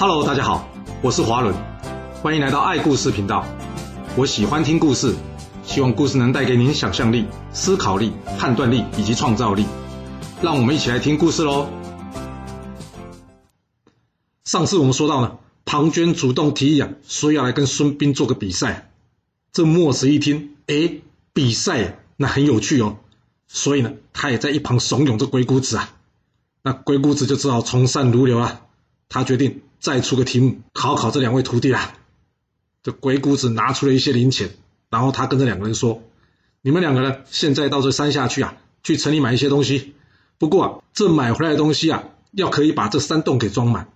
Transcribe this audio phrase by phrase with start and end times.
[0.00, 0.68] Hello，大家好，
[1.02, 1.52] 我是华伦，
[2.22, 3.44] 欢迎来到爱故事频道。
[4.16, 5.12] 我喜欢听故事，
[5.64, 9.66] 希望故事能带给您想象力、思考力、判断力以及创造力。
[10.40, 11.68] 让我们一起来听故事喽。
[14.44, 18.92] 上次我们说到呢，庞涓主动提议啊，说要来跟孙膑做个比赛。
[19.50, 21.00] 这墨子一听，哎，
[21.32, 22.98] 比赛那很有趣哦，
[23.48, 25.90] 所以呢，他也在一旁怂恿着鬼谷子啊。
[26.62, 28.60] 那鬼谷子就只好从善如流啊，
[29.08, 29.62] 他决定。
[29.80, 31.94] 再出个题目考考这两位徒弟啦。
[32.82, 34.50] 这鬼谷子拿出了一些零钱，
[34.88, 36.02] 然后他跟这两个人说
[36.62, 39.94] ：“你们两个呢现在到这山下去啊，去城里买一些东西。
[40.38, 43.90] 不过啊，这买回来的东西啊，要可以把这山洞给装满。”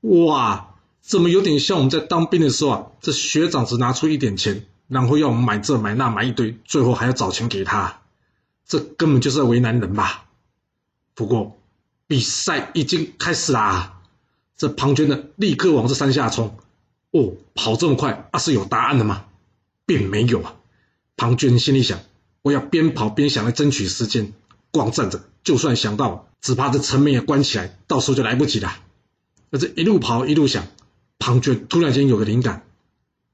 [0.00, 2.86] 哇，怎么有点像我们在当兵的时候啊？
[3.00, 8.00] 这学长只拿出一点钱，然后要我们买这买那买一堆，最后还要找钱给他，
[8.66, 10.24] 这根本就是在为难人吧？
[11.14, 11.58] 不过
[12.06, 14.00] 比赛已经开始啦。
[14.56, 16.56] 这庞涓呢，立刻往这山下冲。
[17.10, 19.26] 哦，跑这么快，那是有答案的吗？
[19.84, 20.56] 并没有啊。
[21.16, 22.00] 庞涓心里想：
[22.40, 24.32] 我要边跑边想来争取时间。
[24.70, 28.72] 光站着，就算想到，只怕这城门也关起来，到时候就来不及了。
[29.50, 30.66] 那这一路跑一路想，
[31.18, 32.64] 庞涓突然间有个灵感：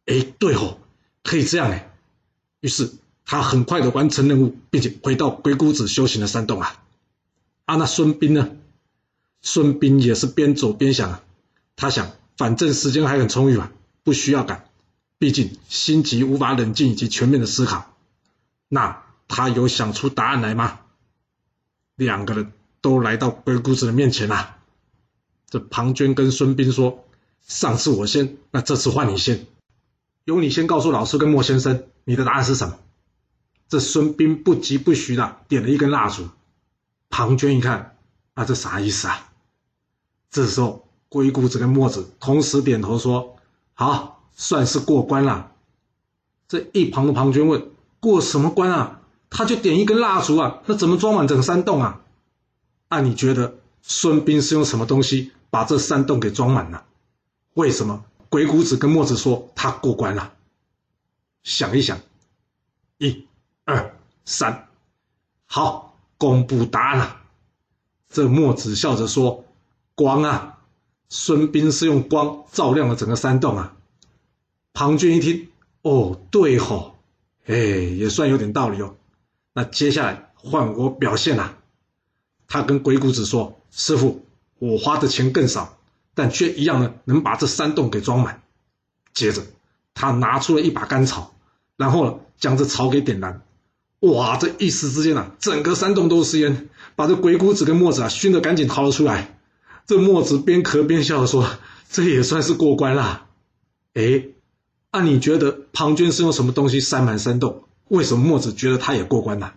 [0.07, 0.79] 哎，对哦，
[1.23, 1.95] 可以这样哎。
[2.61, 2.91] 于是
[3.25, 6.83] 他很快的完成任务，并且回到鬼谷子修行的山洞啊。
[7.67, 8.51] 啊，那孙膑呢？
[9.41, 11.23] 孙膑也是边走边想啊，
[11.77, 13.71] 他想，反正时间还很充裕嘛，
[14.03, 14.65] 不需要赶，
[15.19, 17.95] 毕竟心急无法冷静以及全面的思考。
[18.69, 20.81] 那他有想出答案来吗？
[21.95, 24.59] 两个人都来到鬼谷子的面前啊。
[25.49, 27.05] 这庞涓跟孙膑说
[27.47, 29.47] ：“上次我先，那这次换你先，
[30.25, 32.79] 由你先告诉老师跟莫先生，你的答案是什么？”
[33.69, 36.29] 这孙膑不疾不徐的点了一根蜡烛。
[37.11, 37.97] 庞涓一看，
[38.35, 39.28] 啊，这啥意思啊？
[40.31, 43.37] 这时候，鬼谷子跟墨子同时点头说
[43.73, 45.53] ：“好，算是过关了。”
[46.47, 49.01] 这一旁的庞涓问：“过什么关啊？
[49.31, 52.03] 他就点一根蜡烛啊，那怎么装满整个山洞啊？”
[52.89, 56.85] 按你觉得，孙膑是用什么东西把这山洞给装满了？
[57.55, 60.35] 为什么鬼谷子跟墨子说他过关了？
[61.43, 61.99] 想一想，
[62.99, 63.27] 一、
[63.65, 63.95] 二、
[64.27, 64.69] 三，
[65.47, 67.17] 好，公布答案了。
[68.11, 69.45] 这墨子笑着说。
[69.99, 70.59] 光啊！
[71.09, 73.75] 孙膑是用光照亮了整个山洞啊！
[74.73, 75.49] 庞涓一听，
[75.83, 76.95] 哦，对吼，
[77.47, 78.95] 哎，也算有点道理哦。
[79.55, 81.57] 那接下来换我表现啦。
[82.47, 84.25] 他跟鬼谷子说：“师傅，
[84.61, 85.77] 我花的钱更少，
[86.15, 88.43] 但却一样呢，能把这山洞给装满。”
[89.13, 89.43] 接着
[89.95, 91.35] 他拿出了一把干草，
[91.77, 93.43] 然后呢，将这草给点燃。
[93.99, 94.37] 哇！
[94.37, 99.35] 这一时之间啊，整个山洞都是烟，把这鬼谷子跟墨子啊熏得赶紧逃了出来。
[99.89, 101.49] 这墨子边咳边笑说
[101.89, 103.27] ：“这也算是过关啦。”
[103.95, 104.27] 哎，
[104.93, 107.65] 那你觉得庞涓是用什么东西塞满山洞？
[107.89, 109.55] 为什么墨子觉得他也过关呢？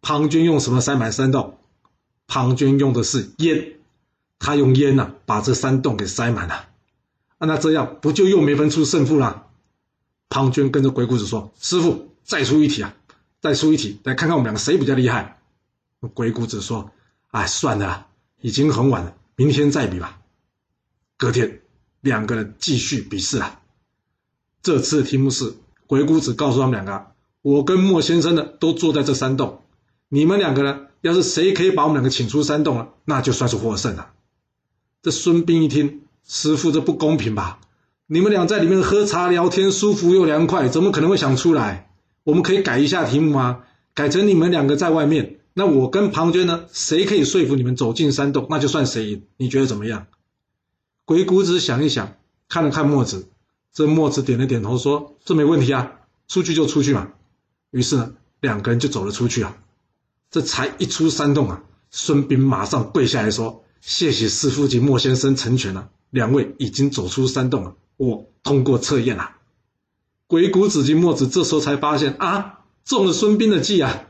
[0.00, 1.58] 庞涓用什么塞满山洞？
[2.28, 3.80] 庞涓用的是烟，
[4.38, 6.68] 他用烟呐把这山洞给塞满了。
[7.38, 9.48] 那这样不就又没分出胜负了？
[10.28, 12.94] 庞涓跟着鬼谷子说：“师傅，再出一题啊，
[13.40, 15.40] 再出一题，来看看我们两个谁比较厉害。”
[16.14, 16.92] 鬼谷子说
[17.32, 18.06] ：“哎，算了，
[18.40, 20.20] 已经很晚了。”明天再比吧。
[21.16, 21.62] 隔天，
[22.00, 23.60] 两个人继续比试啊。
[24.62, 25.54] 这次题目是：
[25.88, 27.06] 鬼谷子告诉他们两个，
[27.42, 29.62] 我跟莫先生呢都坐在这山洞，
[30.08, 34.12] 你们两个呢要是谁可以把我们两个请出山洞了，那就算是获胜了。
[35.02, 37.58] 这孙膑一听，师傅这不公平吧？
[38.06, 41.90] 你们俩在里面喝茶聊天，舒服又凉快，怎么可能会想出来？
[42.22, 43.64] 我们可以改一下题目吗？
[43.92, 45.40] 改成你们两个在外面。
[45.54, 46.64] 那我跟庞涓呢？
[46.72, 49.24] 谁可以说服你们走进山洞，那就算谁赢。
[49.36, 50.06] 你觉得怎么样？
[51.04, 52.16] 鬼谷子想一想，
[52.48, 53.28] 看了看墨子，
[53.72, 55.92] 这墨子点了点头，说：“这没问题啊，
[56.26, 57.12] 出去就出去嘛。”
[57.70, 59.58] 于是呢，两个人就走了出去啊。
[60.30, 69.32] 这才一出山洞啊，孙膑马上跪下来说：“谢谢师傅及莫先生成全了，两位已经走出山洞了，我通过测验了。”
[70.26, 74.06] 鬼谷子及墨子这时候才发现啊，中了孙膑的计啊。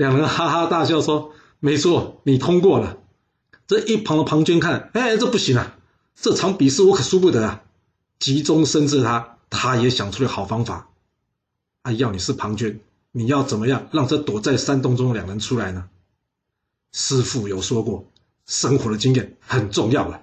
[0.00, 2.96] 两人哈哈大笑说：“没错，你通过了。”
[3.68, 5.76] 这一旁的庞涓看，哎，这不行啊！
[6.14, 7.62] 这场比试我可输不得啊！
[8.18, 10.88] 急中生智，他他也想出了好方法。
[11.82, 12.78] 啊，要你是庞涓，
[13.12, 15.90] 你要怎么样让这躲在山洞中的两人出来呢？
[16.92, 18.10] 师傅有说过，
[18.46, 20.22] 生活的经验很重要了。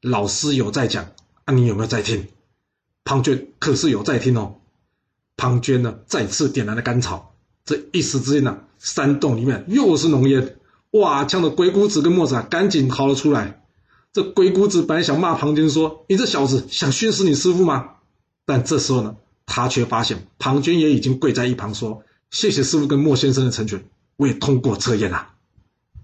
[0.00, 1.12] 老师有在讲，
[1.44, 2.28] 啊，你有没有在听？
[3.04, 4.54] 庞涓可是有在听哦。
[5.36, 7.27] 庞涓呢，再次点燃了干草。
[7.68, 10.56] 这一时之间呢，山洞里面又是浓烟，
[10.92, 11.26] 哇！
[11.26, 13.62] 呛得鬼谷子跟墨子啊，赶紧逃了出来。
[14.10, 17.90] 这鬼谷子本来想骂庞涓说：“你这小子想熏死你师傅吗？”
[18.46, 23.84] 但这时候呢，他却发现庞涓也已经跪在一旁说：“谢谢师傅跟莫先生的成全，
[24.16, 25.28] 我也通过测验了。”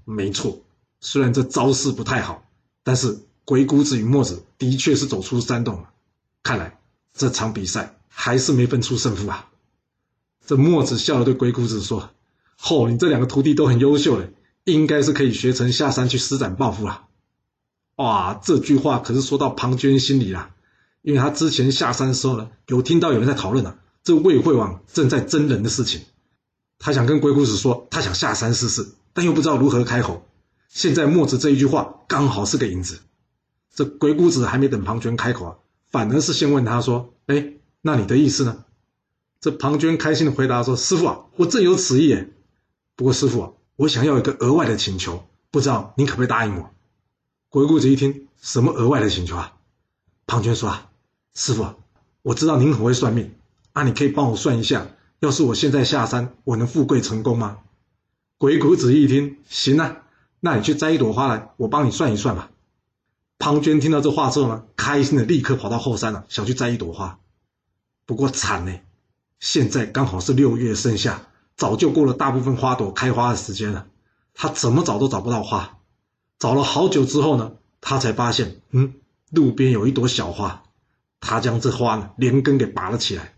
[0.04, 0.60] 没错，
[1.00, 2.44] 虽然这招式不太好，
[2.82, 5.88] 但是鬼谷子与墨子的确是走出山洞了。
[6.42, 6.78] 看来
[7.14, 9.48] 这场比赛还是没分出胜负啊！
[10.46, 12.10] 这墨子笑着对鬼谷子说
[12.68, 14.32] ：“哦，你这两个徒弟都很优秀嘞，
[14.64, 17.06] 应该是可以学成下山去施展抱负了。”
[17.96, 20.50] 哇，这句话可是说到庞涓心里啦，
[21.02, 26.02] 因为他之前下山的时候呢，有听到有人在讨论啊，这魏惠王正在真人的事情，
[26.78, 28.94] 他想跟鬼谷子说，他想下山试试。
[29.16, 30.26] 但又不知道如何开口。
[30.68, 32.98] 现在墨子这一句话刚好是个引子。
[33.72, 35.54] 这鬼谷子还没等庞涓开口啊，
[35.88, 38.64] 反而是先问他说：“哎，那你的意思呢？”
[39.44, 42.30] 这庞涓开心的回答说：“师傅啊，我正有此意耶。
[42.96, 46.70] 不过师傅啊，我想要一个额外的请求，不知道您可不可以答应我？”
[47.50, 49.52] 鬼谷子一听，什么额外的请求啊？
[50.26, 50.90] 庞涓说：“啊，
[51.34, 51.74] 师傅，
[52.22, 53.34] 我知道您很会算命，
[53.74, 54.86] 啊，你可以帮我算一下，
[55.20, 57.58] 要是我现在下山，我能富贵成功吗？”
[58.40, 60.04] 鬼谷子一听，行啊，
[60.40, 62.50] 那你去摘一朵花来，我帮你算一算吧。
[63.38, 67.18] 庞涓听到这话之后呢，开心的立刻跑到后山了，想去摘一朵花。
[68.06, 68.80] 不过惨呢，
[69.44, 73.86] 现在刚好是六月盛夏，早就过了大部分花朵开花的时间了，
[74.32, 75.80] 他怎么找都找不到花。
[76.38, 77.52] 找了好久之后呢，
[77.82, 78.94] 他才发现，嗯，
[79.30, 80.62] 路边有一朵小花。
[81.20, 83.34] 他将这花呢连根给拔了起来，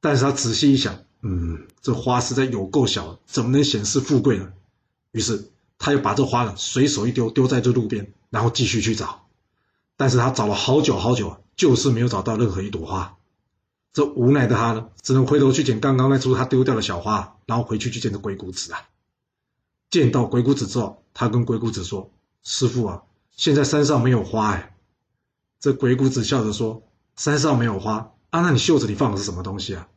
[0.00, 0.98] 但是他仔细一想。
[1.22, 4.48] 嗯，这花实在有够小，怎么能显示富贵呢？
[5.12, 9.26] 于是他又把这花呢随手一丢，丢在这路边，然后继续去找。
[9.96, 13.14] 但是他找了好久好久，就是没有找到任何一朵花。
[13.98, 18.88] 这无奈的他呢，只能回头去捡刚刚那株他丢掉的小花，然后回去去见这鬼谷子啊。
[19.90, 22.12] 见到鬼谷子之后，他跟鬼谷子说
[22.44, 23.02] ：“师傅啊，
[23.32, 24.76] 现在山上没有花哎。”
[25.58, 26.84] 这鬼谷子笑着说
[27.18, 28.40] ：“山上没有花啊？
[28.40, 29.88] 那你袖子里放的是什么东西啊？”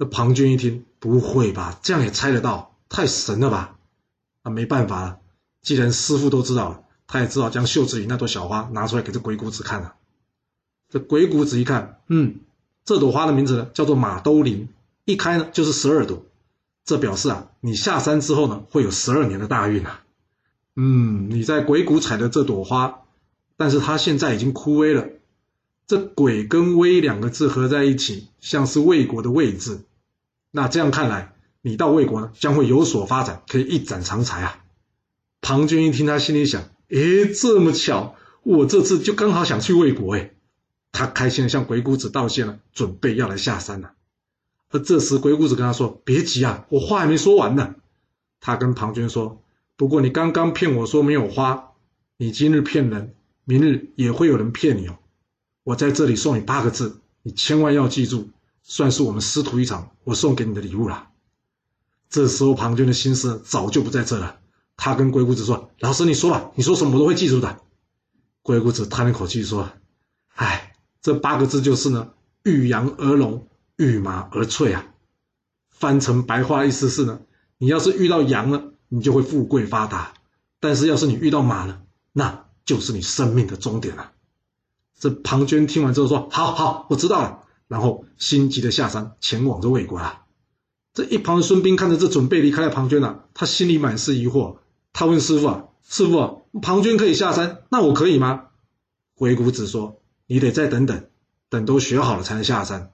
[0.00, 1.78] 那庞涓一听，不会吧？
[1.82, 3.76] 这样也猜得到，太神了吧？
[4.44, 5.20] 啊没办法了，
[5.60, 9.96] 既然师傅都知道了，他也只好将袖子里那朵小花拿出来给这鬼谷子看了。
[10.88, 12.40] 这鬼谷子一看，嗯，
[12.90, 14.68] 这朵花的名字呢叫做马兜铃，
[15.04, 16.26] 一开呢就是十二朵，
[16.84, 20.02] 这表示啊，你下山之后呢会有十二年的大运啊。
[20.74, 23.02] 嗯，你在鬼谷采的这朵花，
[23.56, 25.06] 但是它现在已经枯萎了。
[25.86, 29.84] 这“鬼”跟“威”两个字合在一起，像是魏国的“魏”字。
[30.50, 31.32] 那这样看来，
[31.62, 34.64] 你到魏国呢，将会有所发展，可以一展长才啊！
[35.40, 40.14] 庞涓一听，他心里想：诶，这么巧，我这次就刚好想去魏国。
[40.14, 40.34] 诶，
[40.92, 43.92] 他开心的向鬼谷子道谢了，准备要来下山了。
[44.70, 47.74] 而这时，鬼谷子跟他说：“别急啊，我话还没说完呢。”
[48.40, 49.42] 他跟庞涓说
[49.76, 51.72] ：“不过你刚刚骗我说没有花，
[52.16, 53.14] 你今日骗人，
[53.44, 54.98] 明日也会有人骗你哦。
[55.64, 58.30] 我在这里送你八个字，你千万要记住。”
[58.62, 61.08] 算是我们师徒一场，我送给你的礼物了。
[62.08, 64.38] 这时候庞涓的心思早就不在这了，
[64.76, 67.58] 他跟鬼谷子说：“老师，你说吧，你说什么我都会记住的。”
[68.42, 69.72] 鬼谷子叹了口气说
[70.36, 70.69] ：“哎，
[71.02, 72.10] 这八个字就是呢，
[72.42, 74.86] 遇羊而聋，遇马而瘁啊。
[75.70, 77.20] 翻成白话意思是呢，
[77.58, 80.12] 你要是遇到羊了，你就会富贵发达；
[80.60, 81.82] 但是要是你遇到马了，
[82.12, 84.12] 那就是你生命的终点了。”
[84.98, 90.26] 这庞涓听完之后说：“好好，我知道了。”然后心急的下山，前往这魏国啊。
[90.92, 94.56] 这一旁的孙膑看着这准备离开的庞涓啊，他心里满是疑惑。
[94.92, 98.48] 他问师傅啊：“师傅，庞涓可以下山，那我可以吗？”
[99.14, 99.99] 鬼谷子说
[100.30, 101.06] ：“你得再等等，
[101.48, 102.92] 等都学好了才能下山。”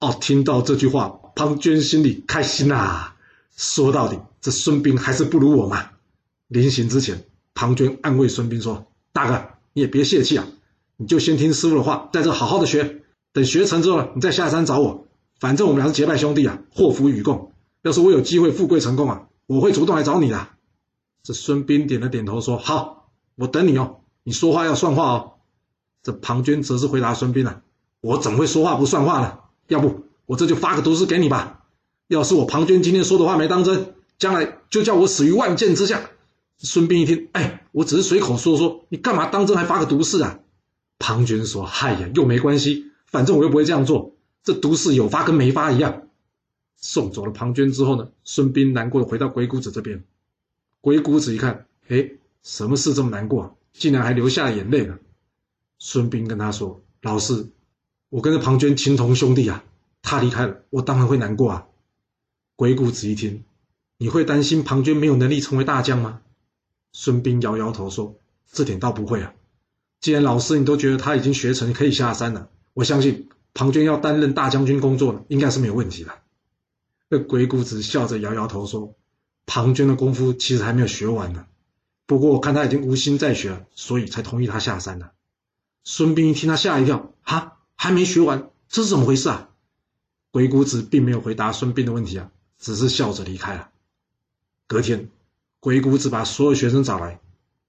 [0.00, 3.14] 哦，听到这句话，庞涓心里开心呐。
[3.56, 5.92] 说到底，这孙膑还是不如我嘛。
[6.48, 10.46] 临行之前，庞涓安慰孙膑说：“大哥，你也别泄气啊，
[10.98, 13.00] 你就先听师傅的话，在这好好的学。”
[13.32, 15.06] 等学成之后，你再下山找我。
[15.40, 17.52] 反正我们俩是结拜兄弟啊，祸福与共。
[17.80, 20.48] 要是我有机会富贵成功啊，我会主动来找你的。
[21.22, 24.00] 这孙膑点了点头，说：“好，我等你哦。
[24.22, 25.31] 你说话要算话哦。”
[26.02, 27.62] 这庞涓则是回答孙膑了
[28.00, 29.38] ：“我怎么会说话不算话呢？
[29.68, 31.64] 要不我这就发个毒誓给你吧。
[32.08, 36.10] 要是我庞涓今天说的话没当真，将来就叫我死于万箭之下。”
[36.58, 40.40] 孙膑一听，哎，我只是随口说说，你干嘛当真还发个毒誓啊？
[40.98, 46.02] 庞涓说：“嗨呀，又没关系。”反正我又不会这样做，这毒誓有发跟没发一样。
[46.76, 50.02] 送走了庞涓之后呢，孙膑难过的回到鬼谷子这边。
[50.80, 52.10] 鬼谷子一看，哎，
[52.42, 54.98] 什么事这么难过，啊竟然还流下了眼泪了。
[55.84, 57.50] 孙膑跟他说：“老师，
[58.08, 59.64] 我跟着庞涓情同兄弟啊，
[60.00, 61.66] 他离开了，我当然会难过啊。”
[62.54, 63.42] 鬼谷子一听，
[63.98, 66.20] 你会担心庞涓没有能力成为大将吗？
[66.92, 68.16] 孙膑摇摇头说
[68.48, 69.34] ：“这点倒不会啊。
[70.00, 76.12] 既然老师你都觉得他已经学成可以下山了，我相信庞涓要担任大将军工作了，应该是没有问题的。
[77.08, 78.94] 那鬼谷子笑着摇摇头说
[79.46, 81.46] ：“庞涓的功夫其实还没有学完呢，
[82.06, 85.10] 不过我看他已经无心再学了，所以才同意他下山了。”
[85.84, 89.48] 孙膑一听，他吓一跳：“哈，还没学完，这是怎么回事啊？”
[90.30, 93.68] 鬼谷子并没有回答孙膑的问题啊，只是笑着离开了。
[94.66, 95.10] 隔天，
[95.60, 97.20] 鬼谷子把所有学生找来，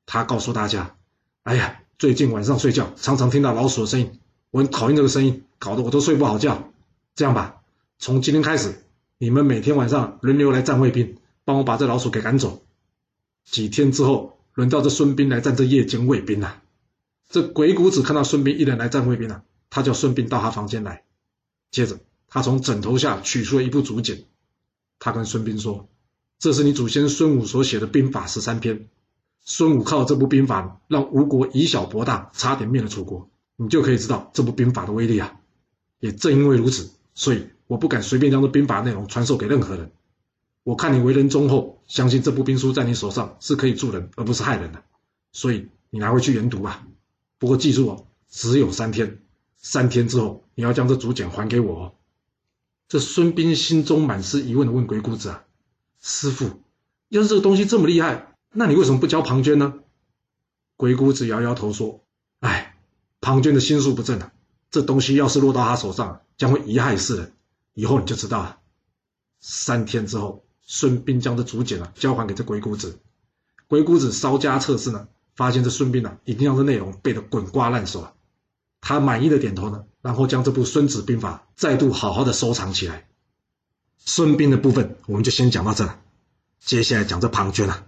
[0.06, 0.96] 他告诉大家
[1.44, 4.20] ：“哎呀，最近晚上睡觉常常听到老鼠的声音，
[4.52, 6.72] 我很讨厌这个声音，搞得我都睡不好觉。
[7.16, 7.62] 这样吧，
[7.98, 8.86] 从今天开始，
[9.18, 12.64] 你们每天晚上轮流来站卫兵，帮我把这老鼠给赶走。
[13.44, 16.63] 几天之后，轮到这孙膑来站这夜间卫兵了。
[17.30, 21.04] 这鬼谷子看到孙膑一人来战卫兵了，他叫孙膑到他房间来，
[21.72, 22.00] 接着。”
[22.34, 24.24] 他从枕头下取出了一部竹简，
[24.98, 25.88] 他跟孙膑说
[26.40, 28.88] ：“这是你祖先孙武所写的兵法十三篇。
[29.46, 33.30] 孙武靠这部兵法让吴国以小博大，差点灭了楚国。
[33.56, 35.36] 你就可以知道这部兵法的威力啊！
[36.00, 39.92] 也正因为如此，所以我不敢随便将这兵法内容传授给任何人。
[40.64, 44.82] 我看你为人忠厚，相信这部兵书在你手上是可以助人而不是害人的，
[45.32, 46.88] 所以你拿回去研读吧。
[47.44, 49.20] 不过记住哦，只有三天，
[49.58, 51.94] 三天之后你要将这竹简还给我哦。”
[52.88, 55.44] 这孙膑心中满是疑问的问鬼谷子啊
[56.00, 56.62] ：“师傅，
[57.10, 59.74] 要是这个东西这么厉害，那你为什么不教庞涓呢？”
[60.78, 62.06] 鬼谷子摇摇头说
[62.40, 62.78] ：“哎，
[63.20, 64.32] 庞涓的心术不正啊，
[64.72, 67.34] 这东西要是落到他手上，将会贻害世人。
[67.74, 68.60] 以后你就知道了。”
[69.42, 73.00] 三天之后，孙膑将这竹简啊交还给这鬼谷子。
[73.68, 78.14] 鬼谷子稍加测试呢，发现这孙膑啊已经将这内容背得滚瓜烂熟了。
[78.82, 79.84] 他满意的点头呢。
[80.04, 83.08] 然后将这部《孙子兵法》再度好好的收藏起来。
[83.98, 85.98] 孙膑的部分我们就先讲到这了，
[86.60, 87.86] 接下来讲这庞涓啊。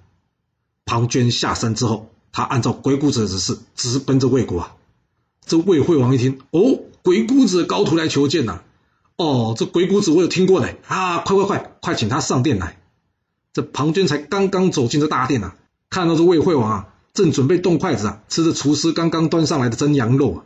[0.85, 4.77] 庞涓下山之后，他按照鬼谷子的指示，直奔着魏国啊。
[5.45, 8.61] 这魏惠王一听，哦，鬼谷子高徒来求见呐！
[9.17, 11.17] 哦，这鬼谷子我有听过嘞啊！
[11.19, 12.81] 快快快，快请他上殿来。
[13.51, 15.57] 这庞涓才刚刚走进这大殿啊，
[15.89, 20.37] 看到这魏惠王啊，正准备动筷子啊，吃着厨师刚刚端上来的蒸羊肉啊。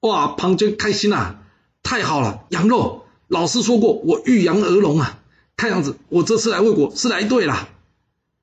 [0.00, 1.36] 哇，庞涓开心呐！
[1.82, 3.04] 太好了，羊肉。
[3.28, 5.20] 老师说过，我遇羊而龙啊。
[5.56, 7.68] 看样子，我这次来魏国是来对了。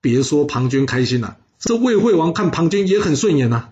[0.01, 3.69] 别说庞涓开心了，这魏惠王看庞涓也很顺眼呐。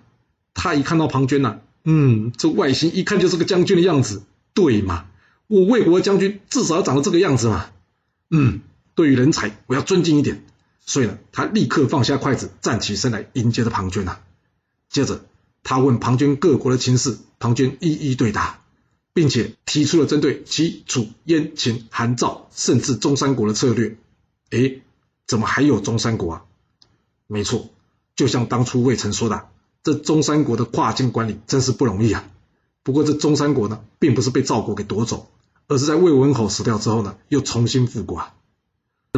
[0.53, 5.05] 他一看到庞涓呐，嗯，这外形一看就是个将军的样子，对嘛？
[5.48, 7.67] 我魏国将军至少要长得这个样子嘛。
[8.29, 8.62] 嗯，
[8.95, 10.43] 对于人才，我要尊敬一点。
[10.85, 14.19] 所以呢，他立刻放下筷子，站起身来迎接着庞涓呐。
[14.89, 15.21] 接着。
[15.65, 18.59] 他问庞涓各国的情势，庞涓一一对答，
[19.13, 23.97] 并且提出了针对齐、楚、燕、秦、韩、赵，甚至中山国的策略。
[24.49, 24.81] 哎，
[25.25, 26.43] 怎么还有中山国啊？
[27.27, 27.69] 没错，
[28.13, 29.47] 就像当初魏成说的，
[29.83, 32.25] 这中山国的跨境管理真是不容易啊。
[32.83, 35.31] 不过这中山国呢，并不是被赵国给夺走，
[35.69, 38.33] 而是在魏文侯死掉之后呢，又重新复国啊。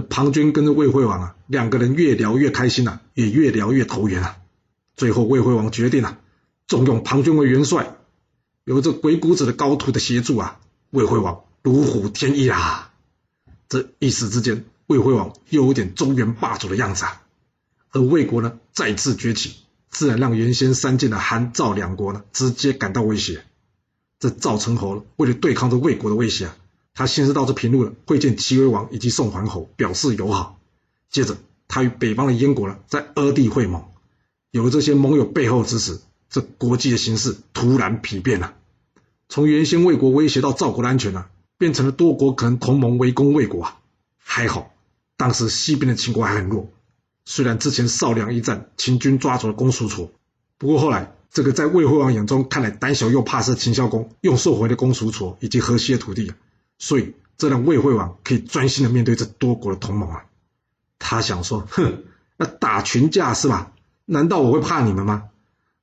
[0.01, 4.37] 庞涓跟着魏惠王啊，两个人越聊越开心啊，也越聊越投缘啊。
[4.95, 6.19] 最后魏惠王决定了。
[6.67, 7.95] 重用庞涓为元帅，
[8.63, 10.59] 有这鬼谷子的高徒的协助啊，
[10.89, 12.91] 魏惠王如虎添翼啊！
[13.69, 17.21] 这一时之间，魏惠王又有点中原霸主的样子啊。
[17.91, 19.57] 而魏国呢，再次崛起，
[19.89, 23.45] 自然让原先三晋的韩赵两国呢，直接感到威胁。
[24.19, 26.57] 这赵成侯为了对抗这魏国的威胁啊，
[26.95, 30.59] 他先是到这平陆了，会见齐威王以及宋桓侯，表示友好。
[31.11, 31.37] 接着，
[31.67, 33.83] 他与北方的燕国呢，在阿地会盟，
[34.49, 35.99] 有了这些盟友背后支持。
[36.27, 38.55] 这国际的形势突然丕变了，
[39.29, 43.77] 从原先魏国威胁到赵国的安全啊，变成了多国可能同盟围攻魏国啊。
[44.17, 44.73] 还好，
[45.17, 46.69] 当时西边的秦国还很弱，
[47.25, 50.09] 虽然之前少梁一战，秦军抓住了公叔痤，
[50.57, 56.35] 不过后来这个在魏惠王眼中看来胆小又怕事的秦孝公，又收回了公叔痤以及河西的土地，啊
[56.77, 60.25] 所以这让魏惠王可以专心的面对这多国的同盟啊。
[60.99, 62.03] 他想说，哼，
[62.37, 63.71] 那打群架是吧？
[64.05, 65.29] 难道我会怕你们吗？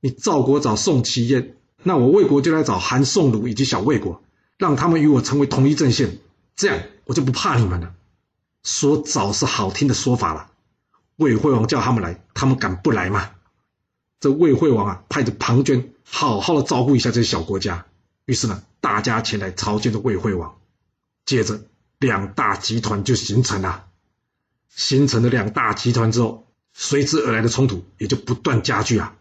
[0.01, 4.23] 你赵国找宋齐燕，那我魏国就来找韩宋鲁以及小魏国，
[4.59, 6.19] 让他们与我成为同一阵线，
[6.57, 7.95] 这样我就不怕你们了。
[8.65, 10.51] 说找是好听的说法了，
[11.17, 13.31] 魏惠王叫他们来，他们敢不来吗？
[14.21, 17.87] 这魏惠王啊，派着庞涓好好的照顾一下这些小国家。
[18.25, 20.57] 于是呢，大家前来朝见的魏惠王。
[21.25, 21.65] 接着，
[21.99, 23.87] 两大集团就形成了。
[24.69, 29.17] 形成了两大集团之后，随之而来的冲突也就不断加剧啊。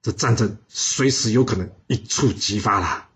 [0.00, 3.08] 这战争随时有可能一触即发啦，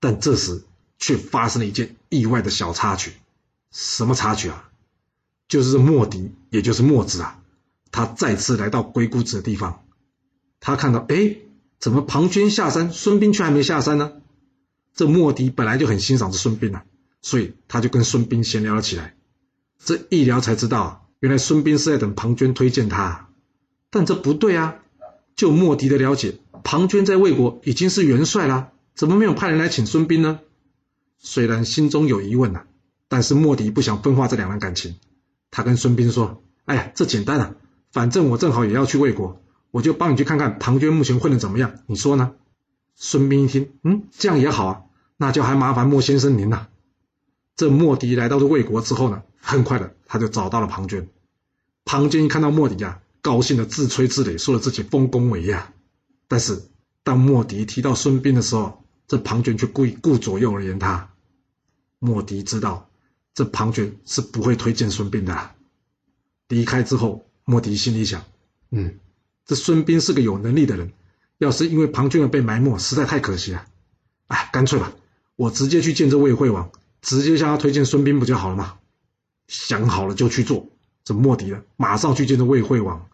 [0.00, 0.64] 但这时
[0.98, 3.12] 却发生了一件意外的小插曲。
[3.70, 4.68] 什么插曲啊？
[5.48, 7.40] 就是这莫迪，也就是墨子啊，
[7.90, 9.84] 他再次来到鬼谷子的地方。
[10.60, 11.36] 他看到，哎，
[11.78, 14.12] 怎么庞涓下山，孙膑却还没下山呢？
[14.94, 16.84] 这莫迪本来就很欣赏这孙膑啊，
[17.22, 19.14] 所以他就跟孙膑闲聊了起来。
[19.78, 23.30] 这一聊才知道，原来孙膑是在等庞涓推荐他。
[23.90, 24.76] 但这不对啊！
[25.34, 30.40] 就莫迪的了解，庞涓在魏国已经是元帅啦，怎么没有派人来请孙膑呢？
[31.18, 32.64] 虽然心中有疑问呐，
[33.08, 34.96] 但是莫迪不想分化这两人感情。
[35.50, 37.54] 他跟孙膑说：“哎呀，这简单啊，
[37.92, 42.32] 反正我正好也要去魏国，我就帮你去看看庞涓目前混的怎么样，你说呢？”
[42.96, 44.82] 孙膑一听，嗯，这样也好啊，
[45.16, 46.68] 那就还麻烦莫先生您了。
[47.56, 51.06] 这莫迪来到了魏国之后呢，很快的他就找到了庞涓。
[51.84, 53.00] 庞涓一看到莫迪呀。
[53.24, 55.62] 高兴的自吹自擂，说了自己丰功伟业。
[56.26, 56.60] 但是
[57.04, 61.12] 当莫迪提到孙膑的时候，这庞涓却故意顾左右而言他。
[62.00, 62.90] 莫迪知道
[63.32, 65.50] 这庞涓是不会推荐孙膑的。
[66.48, 68.24] 离开之后，莫迪心里想：
[68.70, 68.98] 嗯，
[69.46, 70.92] 这孙膑是个有能力的人，
[71.38, 73.64] 要是因为庞涓而被埋没，实在太可惜了。
[74.26, 74.92] 哎，干脆吧，
[75.36, 78.78] 我直接去见这魏惠王，直接向他推荐孙膑不就好了吗？
[79.48, 80.68] 想好了就去做。
[81.04, 83.08] 这莫迪了，马上去见这魏惠王。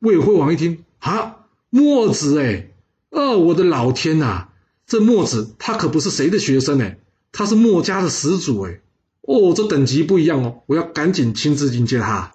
[0.00, 2.70] 魏惠王一听啊，墨子哎，
[3.08, 4.48] 哦，我的老天呐，
[4.86, 6.98] 这墨子他可不是谁的学生哎，
[7.32, 8.80] 他是墨家的始祖哎，
[9.22, 12.34] 哦，这等级不一样哦，我要赶紧亲自迎接他。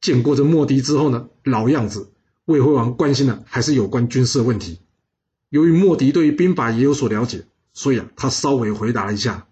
[0.00, 2.12] 见过这莫迪之后呢，老样子，
[2.44, 4.78] 魏惠王关心的还是有关军事的问题。
[5.48, 7.44] 由于莫迪对于兵法也有所了解，
[7.74, 9.48] 所以啊，他稍微回答了一下。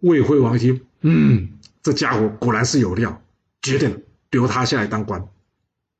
[0.00, 1.48] 魏惠王一听，嗯，
[1.82, 3.20] 这家伙果然是有料，
[3.62, 5.26] 决定留他下来当官。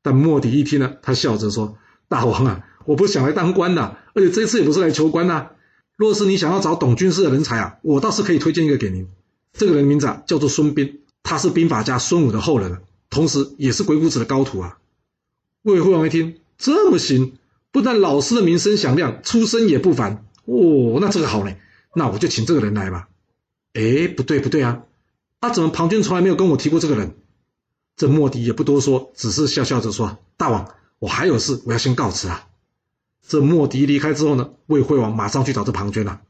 [0.01, 1.77] 但莫迪一听呢，他笑着说
[2.07, 5.49] ：“大王啊，我不想来当官的，而且这次也不是来求官呐。
[5.97, 9.09] 若是你想要找懂军事的人才啊，我倒是可以推荐一个给您。
[9.51, 14.77] 这个人名字啊叫做孙膑，他是兵法家孙武的后人，同时也是鬼谷子的高徒啊。”
[15.63, 17.33] 魏惠王一听，这么行，
[17.73, 21.59] 不但老师的名声响亮，出身也不凡哦，那这个好嘞，
[21.93, 23.09] 那我就请这个人来吧。
[23.73, 24.83] 哎，不对不对啊，
[25.41, 27.15] 他怎么庞涓从来没有跟我提过这个人？
[27.95, 32.47] 这莫迪也不多说，只是笑笑着说：“大王，我还有事，我要先告辞啊。”
[33.27, 36.21] 这莫迪离开之后呢，魏惠王马上去找这庞涓了。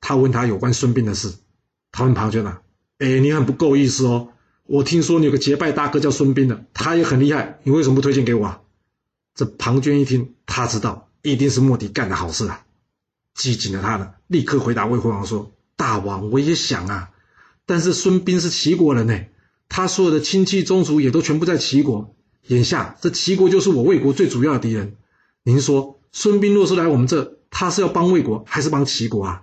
[0.00, 1.34] 他问他有关孙膑的事。
[1.92, 2.62] 他问庞涓啊
[2.98, 4.30] ：“哎，你很不够意思哦！
[4.64, 8.60] 我听说你有个结拜大哥叫孙膑的，他也很厉害，你为什么不推荐给我啊？”
[9.34, 12.64] 这庞涓一听，他知道一定是莫迪干的好事啊。
[13.34, 17.10] 机警的他呢，立刻回答魏惠王说：“大王，我也想啊，
[17.64, 19.18] 但是孙膑是齐国人呢。”
[19.70, 22.14] 他所有的亲戚宗族也都全部在齐国，
[22.46, 24.96] 眼下这齐国就是我魏国最主要的敌人。
[25.42, 29.42] 您说孙膑若是来我们这，他是要帮魏国还是帮齐国啊？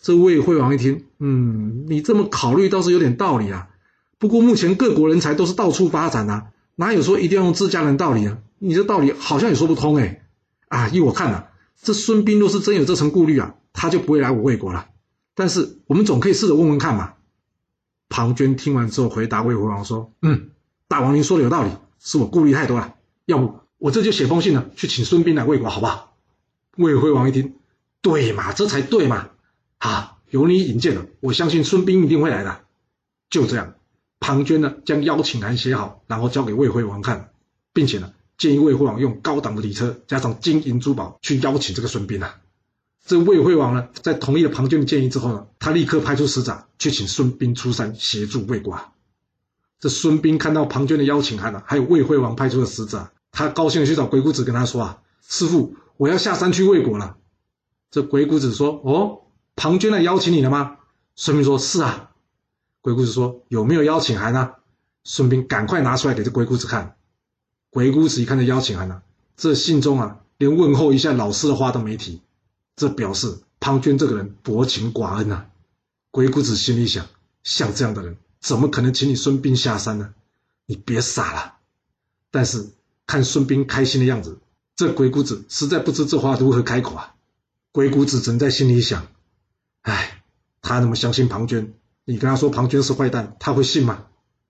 [0.00, 3.68] 这魏惠王一听，嗯，你这么考虑倒是有点道理啊。
[4.18, 8.38] 不过目前各国人才都是到处发展啊，哪有说一定要用自家人道理啊？
[8.58, 10.26] 你这道理好像也说不通哎。
[10.68, 11.44] 啊，依我看呐，
[11.82, 14.88] 这孙膑若是真有这层顾虑啊，他就不会来我魏国了。
[15.36, 17.12] 但是我们总可以试着问问看嘛。
[18.08, 20.50] 庞涓听完之后，回答魏惠王说：“嗯，
[20.88, 21.70] 大王您说的有道理，
[22.00, 22.94] 是我顾虑太多了。
[23.26, 26.16] 要不我这就写封信呢，去请孙膑来魏国，好不好？”
[26.78, 27.56] 魏惠王一听，
[28.00, 29.30] 对嘛，这才对嘛！
[29.78, 32.64] 啊，有你引荐了，我相信孙膑一定会来的。
[33.28, 33.74] 就这样，
[34.20, 37.30] 庞涓呢将邀请函写好，然后交给魏惠王看，
[37.72, 42.40] 并且呢建议魏惠王用高档的礼车加上金银珠宝去邀请这个孙膑啊。
[43.06, 48.76] 这魏惠王呢，在同意了庞涓的建议之后呢，他立刻派出使者去请孙膑出山协助魏国。
[49.78, 57.16] 这孙膑看到庞涓的邀请函呢，还有魏惠王派出的使者，他高兴的去找鬼谷子跟他说啊：“师傅，我要下山去魏国了。”
[57.92, 59.20] 这鬼谷子说：“哦，
[59.54, 60.78] 庞涓来邀请你了吗？”
[61.14, 62.10] 孙膑说：“是啊。”
[62.82, 64.50] 鬼谷子说：“有没有邀请函呢？”
[65.04, 66.96] 孙膑赶快拿出来给这鬼谷子看。
[67.70, 69.02] 鬼谷子一看这邀请函呢，
[69.36, 72.20] 这信中啊，连问候一下老师的话都没提。
[72.76, 75.46] 这表示庞涓这个人薄情寡恩呐。
[76.10, 77.06] 鬼谷子心里想：
[77.42, 80.14] 像这样的人，怎么可能请你孙膑下山呢？
[80.66, 81.54] 你别傻了。
[82.30, 82.70] 但是
[83.06, 84.38] 看孙膑开心的样子，
[84.76, 87.14] 这鬼谷子实在不知这话如何开口啊。
[87.72, 89.06] 鬼谷子正在心里想：
[89.82, 90.22] 哎，
[90.60, 91.70] 他那么相信庞涓，
[92.04, 94.06] 你跟他说庞涓是坏蛋，他会信吗？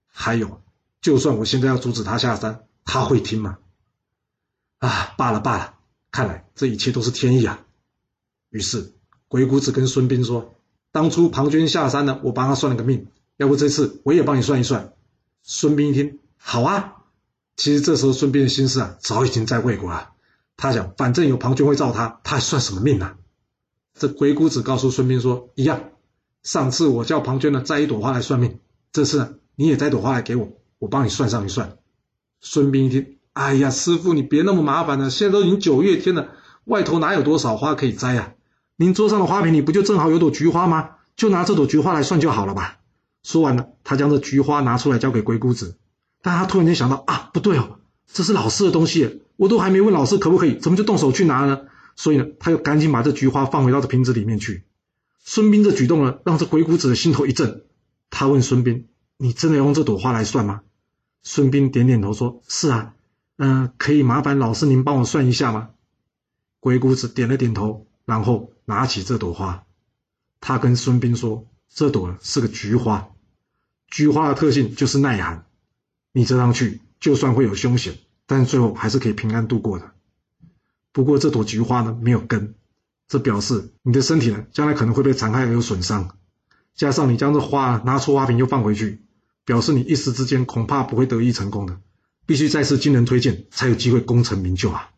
[0.07, 0.63] 还有，
[1.01, 3.59] 就算我现在要阻止他下山，他会听吗？
[4.79, 5.75] 啊，罢了罢了，
[6.11, 7.66] 看来这一切都是天意啊。
[8.57, 8.95] 于是，
[9.29, 10.55] 鬼谷子跟孙膑说
[10.91, 14.95] ：“当初庞涓下山呢，我帮他算了个命，要不这次我也帮你算一算。”
[15.45, 16.95] 孙膑一听，好啊。
[17.55, 20.13] 其实这时候孙膑的心思啊，早已经在魏国了。
[20.57, 23.17] 他想，反正有庞涓会罩他，他还算什么命呢？
[23.93, 25.91] 这鬼谷子告诉孙膑说：“一样，
[26.43, 31.77] 上次我叫庞涓呢摘一朵花来算命，这次呢你也摘朵花来给我，我帮你算上一算。”
[32.41, 36.29] 孙膑一听，哎呀，师傅你别那么麻烦了，现在都已经九月天了，
[36.65, 38.33] 外头哪有多少花可以摘啊？
[38.77, 40.91] 您桌上的花瓶里不就正好有朵菊花吗？
[41.17, 42.79] 就拿这朵菊花来算就好了吧。
[43.23, 45.79] 说完了，他将这菊花拿出来交给鬼谷子，
[46.21, 51.63] 但他突然间想到啊，不对哦，这是老师的东西，我都还没问老师可不可以，怎么就动手去拿呢？
[51.97, 54.65] 所以呢，他又赶紧把这菊花放回到这瓶子里面去。
[55.25, 57.65] 孙膑这举动呢，让这鬼谷子的心头一震。
[58.11, 58.85] 他问孙膑
[59.17, 60.61] ：“你真的用这朵花来算吗？”
[61.25, 62.93] 孙膑点点头说：“是啊，
[63.39, 65.71] 嗯，可以麻烦老师您帮我算一下吗？”
[66.61, 69.65] 鬼谷子点了点头，然后拿起这朵花，
[70.41, 73.09] 他跟孙膑说：“这朵是个菊花，
[73.89, 75.47] 菊花的特性就是耐寒，
[76.13, 79.93] 你折上去就算会有凶险，但最后还是可以平安度过的。
[80.93, 82.55] 不过这朵菊花呢，没有根。”
[83.09, 86.19] 这表示你的身体呢，将来可能会被残害而有损伤，
[86.75, 89.01] 加上你将这花拿出花瓶又放回去，
[89.45, 91.79] 表示你一时之间恐怕不会得意成功的，
[92.27, 94.91] 必须再次经人推荐才有机会功成名就啊！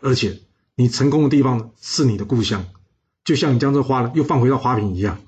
[0.00, 0.40] 而且
[0.76, 2.64] 你成功的地方，是你的故乡，
[3.24, 5.20] 就像你将这花呢又放回到花瓶一样。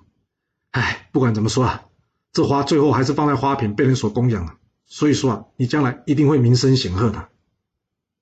[0.70, 1.85] 哎，不管怎么说啊，
[2.33, 7.28] 这花最后还是放在花瓶被人所供养了，所以说啊，你将来一定会名声显赫的。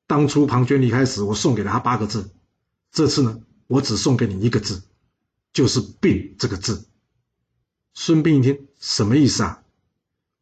[0.06, 2.30] 当初庞涓离开时，我送给了他八个字，
[2.90, 3.40] 这次呢？
[3.68, 4.82] 我只送给你一个字，
[5.54, 6.84] 就是“病”这个字。
[7.94, 9.62] 孙膑一听，什么意思啊？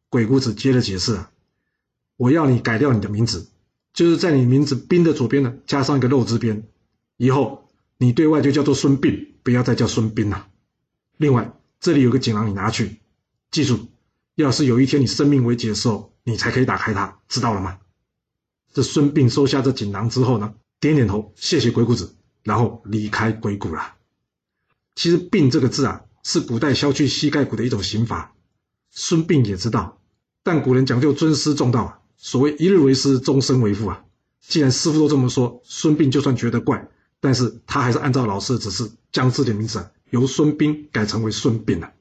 [0.09, 1.31] 鬼谷子接着解释啊
[2.17, 3.49] ：“我要你改掉你的名字，
[3.93, 6.67] 就是在你名字‘兵’的左边呢，加上一个‘肉’字边，
[7.15, 7.70] 以后
[8.01, 10.47] 你对外就叫做孙膑，不要再叫孙膑了。
[11.17, 12.97] 另外，这里有个锦囊，你拿去，
[13.51, 13.89] 记住，
[14.33, 17.77] 要是有一天你生命危急的时候，你才可以打开它，知道了吗？”
[18.73, 22.15] 这孙膑收下这锦囊之后呢，点点头，谢谢鬼谷子。
[22.43, 23.93] 然后离开鬼谷了。
[24.95, 28.33] 其实“病”这个字啊，是古代削去膝盖骨的一种刑罚。
[28.89, 30.01] 孙膑也知道，
[30.41, 34.05] 但古人讲究尊师重道啊，所谓一日为师，终身为父啊。
[34.39, 36.89] 既然师傅都这么说，孙膑就算觉得怪，
[37.21, 41.93] 但是他还是按照老师的指示，将自己的名字由孙膑改成为孙膑了。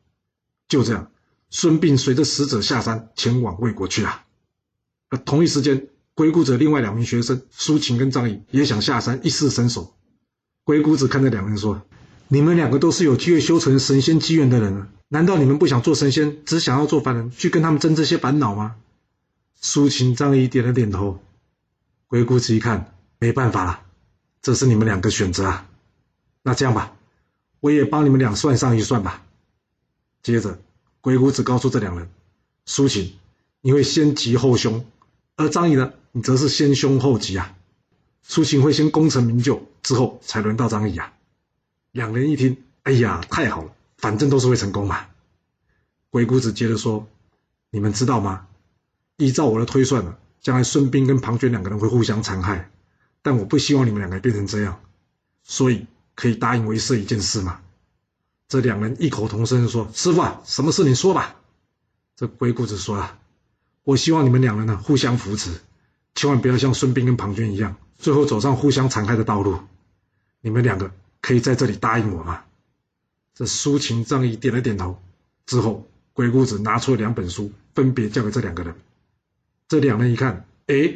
[0.67, 1.13] 就这样，
[1.51, 4.23] 孙膑随着使者下山，前往魏国去了。
[5.25, 9.95] 同一时间，鬼谷子另外两名学生苏秦跟张仪也想下山一试身手。
[10.65, 11.83] 鬼谷子看着两人说
[12.29, 18.77] ：“你们两个都是有机会修成神仙机缘的人，难道你们不想做神仙，只想要做凡人，去跟他们争这些烦恼吗？”
[19.61, 21.21] 苏秦、张仪点了点头。
[22.07, 23.83] 鬼谷子一看，没办法了，
[24.43, 25.67] 这是你们两个选择啊。
[26.43, 26.97] 那这样吧，
[27.61, 29.23] 我也帮你们俩算上一算吧。
[30.23, 30.59] 接着，
[31.01, 32.09] 鬼谷子告诉这两人
[32.67, 33.15] ：“苏秦，
[33.61, 34.81] 你会先吉后凶；
[35.37, 37.55] 而张仪呢，你则是先凶后吉啊。”
[38.23, 41.13] 苏秦会先功成名就，之后才轮到张仪啊。
[41.93, 45.07] 两人一听，哎呀，太好了，反正都是会成功嘛。
[46.11, 47.07] 鬼谷子接着说
[47.71, 48.47] ：“你们知道吗？
[49.17, 52.71] 依照我的推算呢，将来孙膑跟庞涓两个人会互相残害，
[53.23, 54.81] 但我不希望你们两个变成这样，
[55.43, 57.61] 所以可以答应为师一件事吗？”
[58.49, 61.37] 这两人异口同声说：“师傅啊，什么事你说吧。”
[62.17, 63.19] 这鬼谷子说：“啊，
[63.85, 65.61] 我希望你们两人呢互相扶持，
[66.15, 69.61] 千万不要像孙膑跟庞涓一样。”最后走上互相残害的道路，
[70.41, 72.45] 你们两个可以在这里答应我吗？
[73.35, 74.99] 这苏秦、张仪点了点头。
[75.45, 78.75] 之后，鬼谷子拿出了两本书，分别交给这两个人。
[79.69, 80.95] 这两人一看，哎，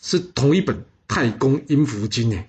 [0.00, 0.76] 是同一本
[1.14, 2.44] 《太公阴符经》呢。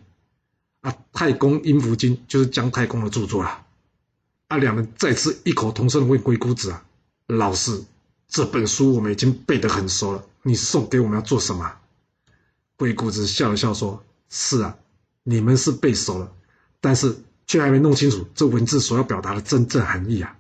[0.82, 3.64] 啊，《太公阴符经》就是姜太公的著作啊。
[4.48, 6.84] 啊，两人再次异口同声的问鬼谷子啊
[7.30, 7.84] ：“老师，
[8.28, 11.76] 这本书我们已经背得很熟了，你送给我们要做什么？”
[12.76, 14.76] 鬼谷子笑了笑说：“是啊，
[15.22, 16.34] 你们是背熟了，
[16.82, 20.36] 但是却还没弄清楚这文字所要表达的真正含义啊！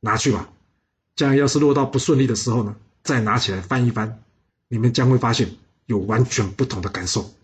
[0.00, 0.48] 拿去吧，
[1.14, 2.74] 将来要是落到不顺利的时候呢，
[3.04, 4.24] 再拿起来翻一翻，
[4.66, 5.54] 你们将会发现
[5.88, 7.34] 有完全不同的感受。”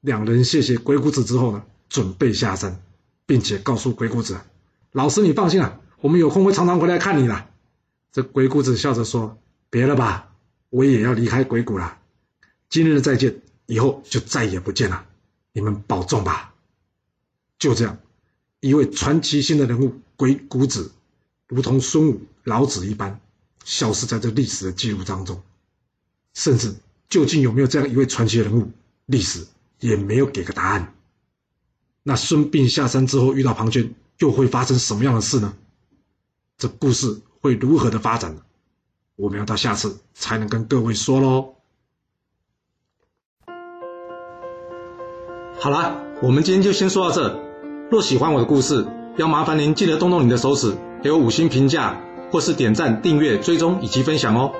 [0.00, 2.80] 两人谢谢鬼谷子之后呢，准备下山，
[3.26, 4.40] 并且告诉鬼谷子
[4.92, 7.48] ：“老师，你放心啊，我们有空会常常回来看你的。”
[8.12, 10.32] 这鬼谷子笑着说：“别了吧，
[10.70, 11.98] 我也要离开鬼谷了。”
[12.70, 15.04] 今日再见，以后就再也不见了。
[15.52, 16.54] 你们保重吧。
[17.58, 17.98] 就这样，
[18.60, 20.92] 一位传奇性的人物鬼谷子，
[21.46, 23.20] 如同孙武、老子一般，
[23.64, 25.42] 消失在这历史的记录当中。
[26.32, 26.74] 甚至，
[27.10, 28.70] 究竟有没有这样一位传奇人物，
[29.04, 29.46] 历史
[29.80, 30.94] 也没有给个答案。
[32.02, 35.54] 那孙膑下山之后遇到庞涓，又会发生什么样的事呢？
[36.56, 38.42] 这故事会如何的发展呢？
[39.16, 41.56] 我们要到下次才能跟各位说喽。
[45.58, 47.38] 好了，我们今天就先说到这。
[47.90, 48.86] 若喜欢我的故事，
[49.18, 54.54] 要麻烦您记得动动你的手指，给我五星评价，或是点赞、订阅、追踪以及分享哦。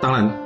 [0.00, 0.45] 当然，